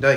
[0.00, 0.16] 第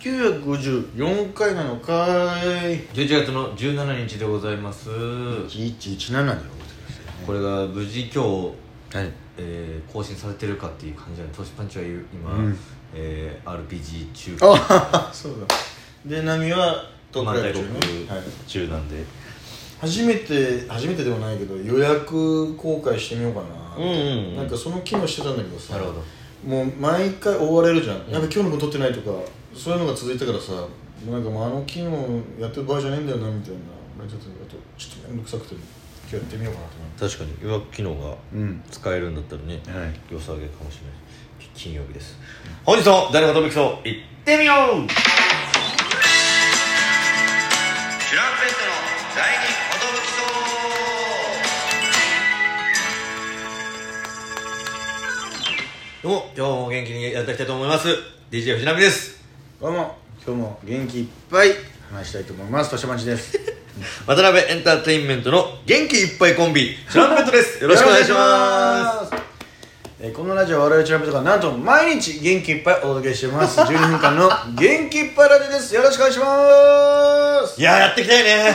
[0.00, 2.80] 954回なのかい。
[2.92, 4.90] 11月の17日でございます。
[4.90, 9.12] 1117でございますこれが無事今日、はい。
[9.38, 12.58] えー更新されてるかっていう感じなのトシパンチは今、うん。
[12.92, 14.36] えー RPG 中。
[14.40, 15.54] あそうだ。
[16.04, 19.04] で波は東満海載録中ね、はい、中なんで。
[19.80, 24.36] 初めて初めてでもないけど予約公開してみようかな、うんうんうん。
[24.38, 25.74] なんかその機能してたんだけどさ。
[25.74, 26.02] なるほど
[26.44, 29.10] もう毎回追われるじゃん、やっぱ今日の分撮ってないとか
[29.54, 30.68] そういうのが続いたからさも
[31.08, 31.90] うなんかもうあの機能
[32.38, 33.58] やってる場合じゃねえんだよなみたいな。
[34.08, 34.26] ちょっと
[34.78, 37.16] ちょっと面倒くさくて今日やってみようかなと思って。
[37.16, 37.48] 確かに。
[37.48, 38.62] 予約機能がうん。
[38.70, 40.14] 使えるんだったらね、はい。
[40.14, 41.00] 良さげかもしれない。
[41.54, 42.18] 金曜日です。
[42.64, 44.76] 本日の誰が飛びきそう行ってみよう
[56.02, 57.88] どうも今日も元気にやっていきたいと思います。
[58.30, 59.22] DJ 藤波です。
[59.60, 61.50] どうも今日も元気いっぱい
[61.92, 62.70] 話したいと思います。
[62.70, 63.38] 年町です。
[64.08, 67.62] 渡辺エンターテインメントの元気いっぱいコンビチュランペットです。
[67.62, 69.10] よろしくお願いします。
[69.10, 69.22] す。
[70.00, 73.60] えーこのラジオは我々チュランペットがなんと毎日元気いっぱいお届けしてます。
[73.60, 75.74] 12分間の元気いっぱいラジオです。
[75.74, 77.60] よろしくお願いします。
[77.60, 78.54] いやーやっていきたいね。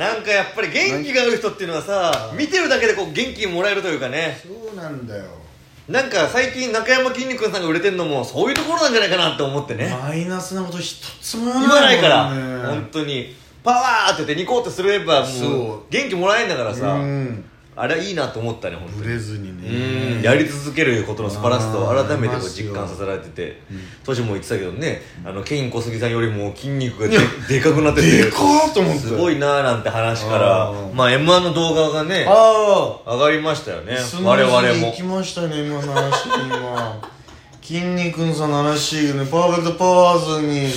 [0.00, 4.40] なんかやっぱり元気がある人っていうのはさ見てるだけでこう元気もらえるというかね。
[4.42, 5.41] そうなんだよ
[5.88, 9.88] なんか最近中山きんに君さんが売れてるのもそういうところなんじゃないかなって思ってね。
[10.02, 13.34] マイナスなこと一つも言わないから本当に。
[13.64, 15.80] パワーって言ってニコってすればもう。
[15.90, 16.94] 元気もらえんだからさ。
[16.94, 19.02] うんあれはいいなと思ったね本当に。
[19.02, 20.22] ブレずにうねん。
[20.22, 23.28] やり続けることの素晴らしさを改めてこう実感させられて。
[23.30, 23.62] て
[24.04, 33.96] 当時も言ってたけどねあのケイン小杉さんよりも筋肉がで でかくなっててでかーと思ってすごいなーなんて話からまあ m 1の動画がねあ上がりましたよね。
[34.22, 34.72] 我々も。
[34.72, 37.00] に行きましたね今の話今
[37.62, 39.24] 筋肉さんの話ね。
[39.30, 40.68] パーフェクトパワーズに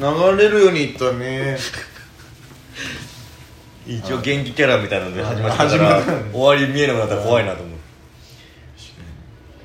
[0.00, 1.56] 流れるようにいったね
[3.86, 6.30] 一応元気キャラみたいなので始まってたから始まったね。
[6.32, 7.84] 終わり見えなくなったら怖いなと思って。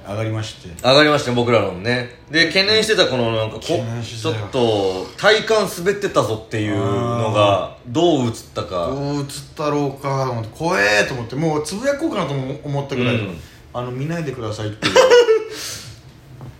[0.07, 0.69] 上がりまして。
[0.81, 2.09] 上がりましたよ僕らのね。
[2.31, 4.35] で懸念してたこのなんかこ懸念してたよ。
[4.35, 8.87] ちょっと体幹滑ってたぞっていうのがどう映ったか。
[8.87, 9.25] どう映っ
[9.55, 13.37] たろうかと思って怖えと思ってもうつぶやこうかなとも思ったぐらいの、うん。
[13.71, 14.95] あの見ないでくださいっていう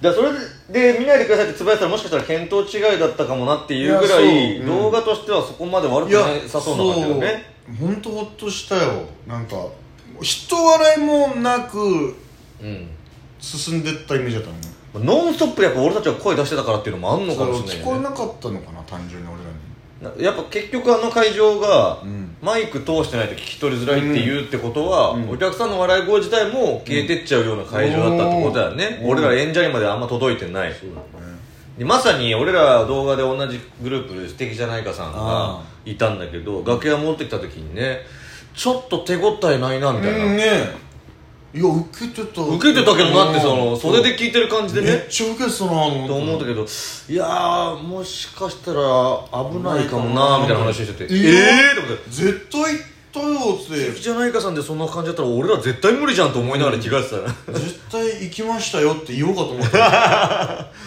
[0.02, 0.30] だそれ
[0.70, 7.46] で見ないでくださいってつぶやいたらもしかしたら見当違いだったかもなっていうぐらいうん動画としてはそこまで悪くなさそうな感じだね
[7.80, 9.56] 本当ほっとしたよなんか
[10.22, 11.78] 人笑いもなく
[12.62, 12.90] うん
[13.40, 19.69] 進んでったイメージだったのねノンストップやっぱ俺たちが声出してたからっていうのもあんのかもしれない聞こえなかったのかな単純に俺らに
[20.18, 22.36] やっぱ結局あの会場がうん。
[22.42, 25.30] マイク通してないと聞き取りづらいって言うってことは、うん。
[25.30, 29.09] お客さんの笑い声自体も消えてっちゃうような会場だったってことだよね、うん。
[29.09, 30.74] 俺ら演者にまであんま届いてない。
[31.78, 38.00] でまさに俺ら動画で同じグループで素敵じゃないかさんがあいたんだけど楽屋持ってきた時にね
[38.54, 40.89] ちょっと手応えないなみたいな、うんね
[41.52, 43.80] いや受けてた受けてたけどなってそのうん。
[43.80, 46.68] 袖で聞いてる感じでめっねちゃ受けてたなとと思ったけどど
[47.10, 48.80] いやーもしかしたら
[49.50, 51.14] 危ないかもなみたいな話してて。
[51.14, 52.09] いえやえー、と思って。
[52.12, 60.70] 絶対行ったよっ素て敵じゃないかさんでそんな感じだったら俺ら絶対無理じゃんと思いながら着替えてたな、絶対行きましたよって言おうかと思った。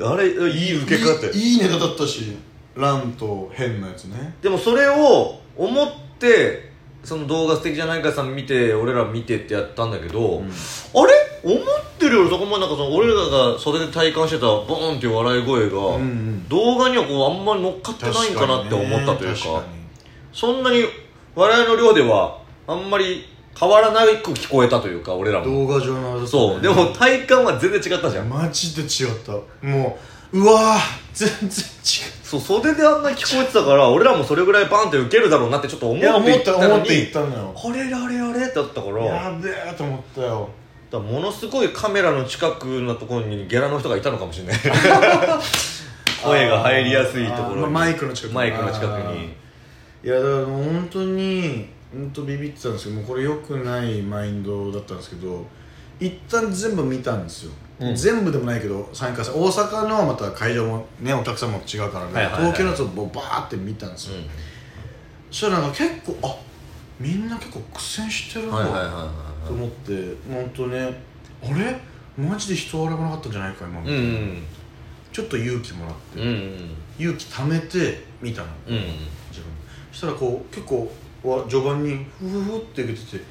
[0.00, 2.36] あれいい受け方いいネタだったし
[2.76, 4.34] ランと変なやつね。
[4.40, 6.67] でもそれを思って
[7.04, 11.12] その動画素敵じゃないかさん見て俺ら見てってやったんだけど、あれ？
[11.44, 11.64] 思っ
[11.98, 16.48] てるよりそこまでなんかその俺らが袖で体感してたボーンっていう笑い声が、うんうん。
[16.48, 19.64] 動画にはこうあんまり乗っかってないんかなって思ったというか
[20.32, 20.84] そんなに
[21.36, 23.24] 笑いの量ではあんまり
[23.58, 25.44] 変わらなく聞こえたというか俺らも。
[25.46, 26.26] 動画上のね。
[26.26, 26.60] そう。
[26.60, 28.28] でも体感は全然違ったじゃん。
[28.28, 29.32] マジで違った。
[29.64, 29.96] も
[30.32, 31.50] ううわー全然違
[32.22, 37.54] そう袖であんな聞こえてたから俺らもそれぐらいバンって受けるだろうなってちょっと思ってういや思ったたの思ってったのよ。
[37.56, 40.48] あれあれあれってだったからやべえと思ったよ。
[40.90, 44.58] だものすごいカメラの近くのところにギャラの人がいたのかもしれない。
[46.22, 47.72] 声が入りやすいところに。
[47.72, 48.34] マイクの近くに。
[48.36, 49.24] マイクの近くに。
[50.04, 55.44] いやだからもう本当に本当ビビってたんですけどもうこれ良くないマインドだったんですけど
[55.98, 57.94] 一旦全部見たんですよ、うん。
[57.94, 62.42] 全部でもないけど3回戦大阪のはまた会場もねお客さんも違うからね、はいはいはい。
[62.42, 64.14] 東京のやつをバーって見たんですよ、
[65.30, 66.36] そしたらなんか結構あ
[66.98, 71.00] みんな結構苦戦してるわ、はいと思って本当ね
[71.42, 71.80] あれ？
[72.16, 74.42] マジで人笑わなかったんじゃないか今みたいな、うん
[75.10, 78.82] ちょっと勇気もらって、うんうん勇気貯めて見たの、うんうん
[79.30, 79.44] 自分。
[79.92, 80.90] そしたらこう結構
[81.22, 83.24] わ序盤にフフフって受けてて、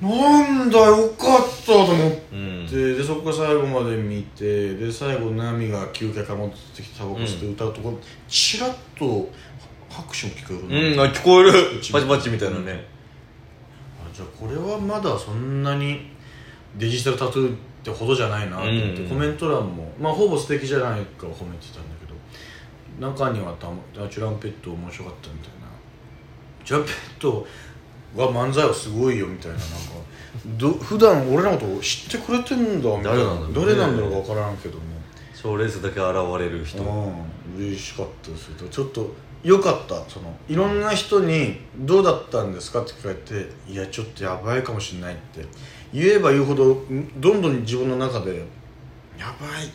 [0.00, 2.66] なんだよかったと思って、うん。
[2.66, 7.98] でそこから最後まで見てで最後ナミが休憩から戻ってきてタバコ吸って歌うところ
[8.28, 9.30] チラッと
[9.88, 11.52] 拍手も聞こえるうんあ聞こえる。
[11.92, 12.84] バチバチみたいなね。
[14.04, 16.10] あじゃあこれはまだそんなに
[16.76, 19.08] デジタルタトゥーってほどじゃないなと思って、うん。
[19.08, 19.92] コメント欄も。
[20.00, 22.14] まあほぼ素敵じゃないか褒めてたんだけど。
[23.12, 25.66] 中にはたまあチュランペット面白かったみたいな。
[26.64, 27.46] チュランペット
[28.16, 29.74] は漫才はすごいよみたいななんか
[30.58, 33.24] ど普段俺らのこと知ってくれてんだみたいな。
[33.24, 33.54] 誰なんだろうね。
[33.54, 34.82] 誰なんだろうか分からんけども。
[35.34, 36.04] 賞レースだけ現
[36.38, 36.82] れる人。
[36.82, 37.14] うん。
[37.58, 38.68] 嬉しかったですよ。
[38.68, 39.94] ちょっと良かった。
[40.08, 45.44] そのいろんな人に「どうだったんですか?」って聞かれて「いやちょっとやばいかもしれない」って。
[45.92, 48.44] 言えば言うほどんどんどん自分の中で
[49.16, 49.70] 「やばい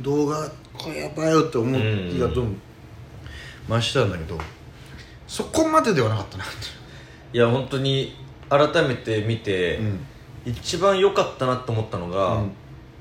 [0.00, 2.60] 動画これやばいよ」って思ううん気がどんどん。
[3.68, 4.38] 増したんだけど
[5.28, 6.79] そこまでではなかったなって
[7.32, 8.16] いや本当に
[8.48, 10.00] 改めて見て、うん。
[10.44, 12.52] 一番良かったなと思ったのが、うん。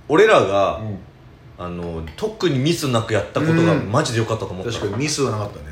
[0.08, 0.98] 俺らが、うん。
[1.58, 3.92] あの特にミスなくやったことがうん。
[3.92, 5.66] マジで良かったと思ったの、確かにミスはなかったね。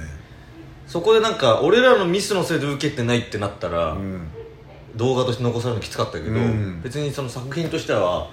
[0.88, 4.28] そこでなんか俺らのミスのせいで受けてないってなったら、うん。
[4.96, 6.82] 動画として残されるのきつかったけど、うん。
[6.82, 8.30] 別にその作品としては、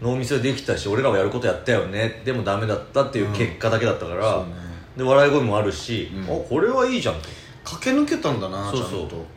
[0.00, 4.54] ノーミスでできたし俺らはやることやったよねでもダメだったっていう結果だけだったから、そうね。
[4.96, 6.24] で笑い声もあるし、うん。
[6.24, 7.28] あこれはいいじゃんと。
[7.64, 8.90] 駆け抜けたんだなそうそう。
[8.90, 9.35] ちゃんと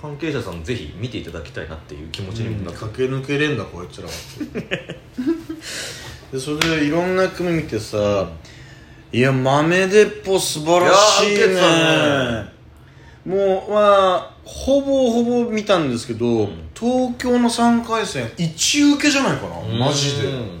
[0.00, 4.12] 関係者さんぜひ見ていただきたいなっていう気持ちになった、駆け抜けれんだこいつらは。
[6.32, 8.28] でそれでいろんな組見てさ
[9.12, 11.46] いや豆鉄砲素晴らしいね。
[13.24, 16.68] もうまあほぼほぼ見たんですけど、ん。
[16.78, 19.56] 東京の3回戦一受けじゃないかな
[19.86, 20.28] マジで。
[20.28, 20.60] うん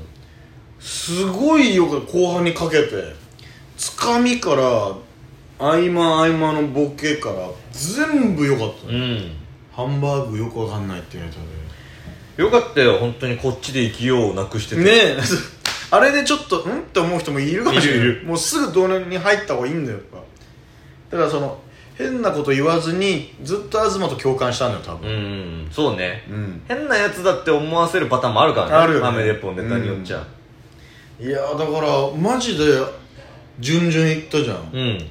[0.78, 3.16] すごいよ後半にかけて。
[3.76, 4.94] つかみから
[5.58, 9.32] 合間合間のボケから全部良かったね、うん。
[9.72, 12.42] ハンバーグよくわかんないってネタで。
[12.42, 14.82] よかったよ本当にこっちで生きようをなくしてて。
[14.82, 15.16] ねえ。
[15.90, 16.80] あれでちょっとん？
[16.80, 18.26] って思う人もいるかもしれないいるいる。
[18.26, 20.06] もうすぐ同年に入った方がいいんだよやっ
[21.10, 21.16] ぱ。
[21.16, 21.58] だからその
[21.94, 26.24] 変なこと言わずにずっと東と共感したんだよ多う分んそうね。
[26.28, 29.04] うん、変なやつだって思わせるパターンもあるからねあるよね。
[29.06, 30.26] 豆鉄砲ネタによっちゃ
[31.18, 32.64] いやーだからマジで
[33.58, 35.10] 順々いったじゃん、うん、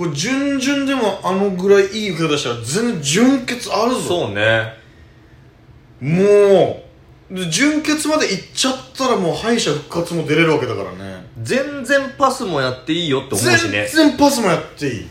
[0.00, 4.00] これ順々でもあのぐらいいい受け方したら全然純潔あるぞ。
[4.00, 4.72] そうね。
[6.00, 6.82] も
[7.30, 7.34] う。
[7.34, 11.26] で純潔まで行っちゃったらもう敗者復活も出れるわけだからね。
[11.42, 13.86] 全然パスもやっていいよって思うしね。
[13.92, 15.06] 全然パスもやっていい。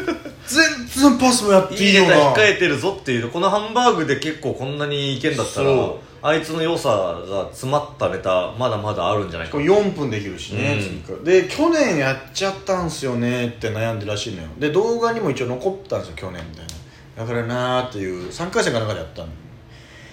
[0.48, 5.66] 全然パスもやっていいいネタいよな控えてるぞっていうこのハンバーグで結構こんなにいけんだったら。
[5.66, 9.54] そうあいつの良さが詰まったネタまだまだあるんじゃないか。
[9.54, 10.78] これ4分できるしね、
[11.08, 11.24] うん。
[11.24, 14.48] で去年やっちゃったんすよねって悩んでるらしいのよ。
[14.58, 17.24] で動画にも一応残ったんですよ去年みたいな。
[17.24, 19.28] だからなーっていう3回戦かなんかでやったの。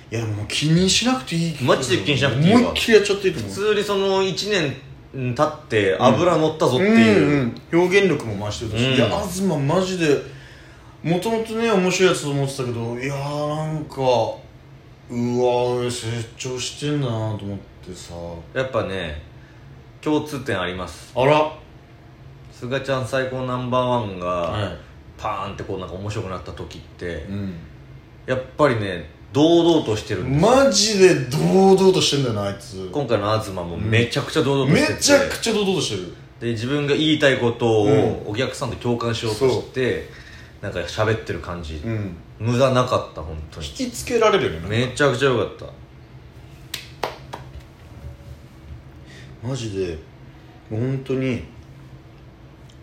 [0.09, 1.63] いやでも気にしなくていい。
[1.63, 2.59] マジで気にしなくていいわ。
[2.59, 3.51] 思いっきりやっちゃっていいと思う。
[3.51, 4.49] 普通にその1
[5.13, 8.95] 年経って油乗ったぞっていう、うんうん、表現力も増してるし、うん。
[8.95, 10.21] いや東マジで
[11.03, 13.97] もともとね面白いやつと思ってたけどいやーなんか
[15.09, 16.07] うわー成
[16.37, 18.13] 長してんだなと思ってさ。
[18.53, 19.21] やっぱね
[20.01, 21.11] 共通点あります。
[21.15, 21.57] あら。
[22.51, 24.77] すがちゃん最高ナンバーワンが、はい。
[25.17, 27.53] パーンってこうなんか面白くなった時って、うん。
[28.25, 30.43] やっぱりね堂々としてるんです。
[30.43, 32.89] よマジで堂々としてんだよなあいつ。
[32.91, 36.13] 今回の東もめちゃくちゃ堂々とめしてて、ちゃくちゃ堂々としてる。
[36.39, 38.03] で自分が言いたいことうん。
[38.27, 40.09] をお客さんと共感しようとして、
[40.61, 43.67] なんか喋ってる感じ、うん無駄なかった本当に。
[43.67, 45.65] 引きつけられるよねめちゃくちゃ良かった。
[49.47, 49.97] マジで
[50.69, 51.43] 本当に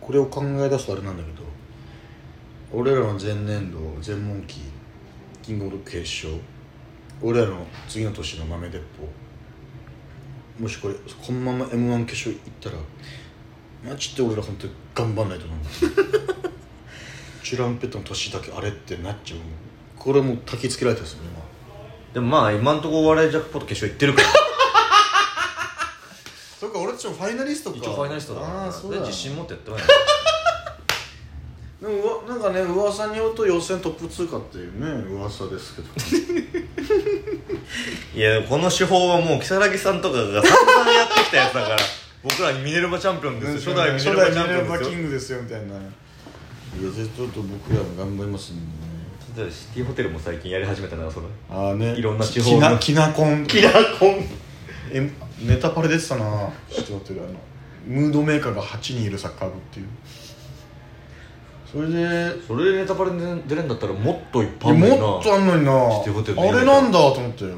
[0.01, 1.43] これを考え出すとあれなんだけど
[2.73, 4.61] 俺らの前年度全問期
[5.43, 6.41] キングオブ決勝
[7.23, 12.77] 俺らの次の年の豆鉄砲もしこれこのまま m 1決勝行ったら
[13.91, 16.24] マジで俺ら本当に頑張んないと思う
[17.45, 19.41] チュランペットの年だけあれってなっちゃう。
[19.99, 21.45] これもう焚きつけられてるんですよ今。
[22.15, 24.29] でもまあ今んとこお笑いジャックポット決勝行ってるから。
[26.59, 27.77] そっか俺たちもファイナリストか。
[27.77, 28.65] 一応ファイナリストだから。
[28.65, 29.01] ああそうだ。
[29.01, 29.81] で自信持ってやってない
[31.83, 35.89] でもなんかね噂によると予選トップ通過っていうね噂ですけど。
[38.17, 41.77] いやこの手法はもう如月さんとかが散々やってきたやつだから。
[42.23, 43.75] 僕らミネルヴァチャンピオンですよ。
[43.75, 44.91] 初代ミネルヴァチャンピオンですよ。
[44.91, 45.75] キングですよみたいな
[46.81, 48.57] いやぜちょっと僕らも頑張りますん
[49.35, 49.50] でね。
[49.50, 51.95] シティホテルも最近やり始めたなそれああね。
[51.95, 52.59] いろんな地方の。
[52.59, 53.47] きなきなこん。
[53.47, 54.25] キラコン
[54.93, 57.38] えネタパレ出てたな知ってるあの
[57.87, 59.87] ムードメーカーが8人いるサッカー部っていう。
[61.71, 64.99] それでそれでネタバレで出れんだったらもっといっぱいあんのにな。
[64.99, 65.90] もっとあんのにな。
[65.99, 67.57] シティホテルのあれなんだと思ったよ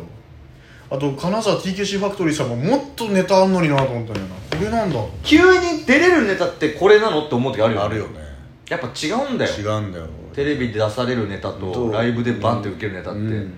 [0.89, 4.35] あと金沢 TKC ファクトリーさんももっとネタあんのになと思ったんよな。
[4.57, 4.99] これなんだ。
[5.23, 7.87] 急に出れるネタってこれなのって思う時あるよね。
[7.87, 8.26] あるよね
[8.69, 9.55] やっぱ違うんだよ。
[9.55, 10.07] 違うんだよ。
[10.35, 13.55] テレビで出されるネタとライブでバンって受けるネタって、うん。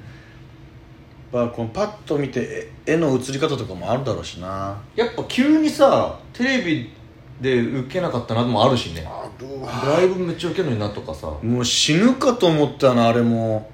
[1.33, 4.81] まあ、このパッと見て絵絵の映り方とかもあるだろうしな。
[4.95, 6.91] やっぱ急にさテレビ
[7.41, 9.07] で受けなかったなのもあるしね。
[9.87, 11.27] ライブめっちゃ受けるのになとかさ。
[11.43, 13.71] もう死ぬかと思ったなあれも。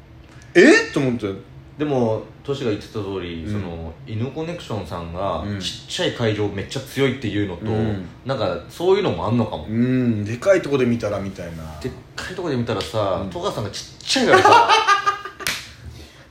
[0.55, 0.89] え？
[0.91, 1.33] っと思って。
[1.79, 3.53] でもトシが言ってた通り、うん。
[3.53, 5.59] その犬コネクションさんがうん。
[5.59, 8.07] ちっちゃい会場めっちゃ強いっていうのと、うん。
[8.27, 10.25] なんかそういうのもあんのかも、うん。
[10.25, 11.81] でかいとこで見たらみたいな。
[11.81, 13.31] でっかいとこで見たらさ、うん。
[13.31, 14.69] 戸川さんがちっちゃいからさ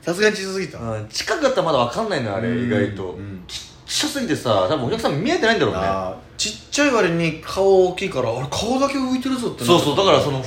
[0.02, 0.78] さすがに小さすぎた。
[0.78, 1.08] うん。
[1.08, 2.66] 近くだったらまだ分かんないのよあれ、うん。
[2.66, 3.42] 意外と、うん。
[3.48, 5.80] ちっちゃすぎてさ多分お客さん見えてないんだろうね。
[5.82, 6.24] あー。
[6.36, 10.46] ちっちゃい割に顔大きいからあれ顔だけ浮いてるぞってそうそうだからその不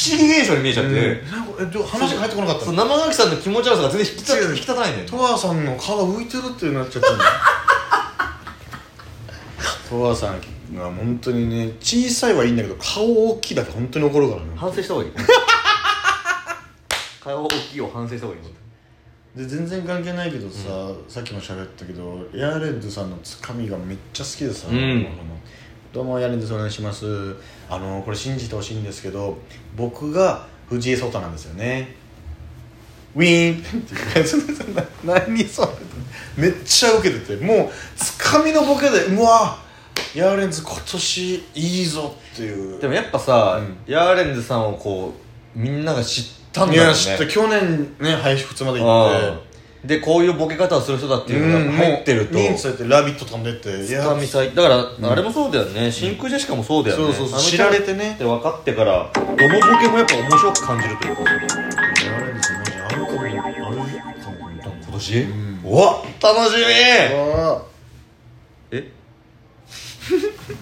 [0.00, 1.22] 思議現象に見えちゃって、え
[1.66, 2.72] でも話が入ってこなかった。
[2.72, 7.30] 生垣さんの気持ち悪さが全然引き立引き立たないんだよさんの顔が浮いてるってなっちゃったんだよ
[9.90, 10.40] 戸川さん
[10.74, 14.52] が本当にね小さいはいいんだけど顔大きいだけ本当に怒るからね。
[14.56, 15.12] 反省した方がいい。
[17.22, 18.42] 顔大きいを反省した方がいい
[19.36, 25.06] で全然関係ないけどさ、さっきも喋ったけどヤーレンズさんのつかみがめっちゃ好きでさ、うん
[25.92, 27.34] どうもヤーレンズですお願いします。
[27.68, 29.38] あのこれ信じてほしいんですけど
[29.76, 31.96] 僕が藤井聡太なんですよね。
[33.16, 33.58] ウィーン。
[33.58, 33.94] っ て
[35.04, 35.68] 何それ。
[36.36, 37.44] めっちゃウケてて。
[37.44, 39.58] もうつかみのボケでうわ
[40.14, 42.80] ヤーレンズ今年いいぞっていう。
[42.80, 43.76] でもやっぱさ、うん。
[43.92, 45.12] ヤーレンズさんをこ
[45.56, 46.86] うみんなが知ったんだよね。
[46.86, 49.26] いや知って去年ね配信2まで行って。
[49.26, 49.49] うん
[49.84, 55.90] でこういうボケ方をする人だっていうのが入ってると、認知されて「ラビット!」飛んでっていつかみさいだから、あれもそうだよね。
[55.90, 58.12] 真空ジェシカもそうだよね、そうそう知られてね。
[58.12, 62.72] って分かってからどのボケもやっぱ面白く感じるというかヤーレンズマジ。
[62.78, 65.60] あるかもあるかも今年、うん。
[65.64, 66.64] うわ楽しみ！
[67.14, 67.62] あ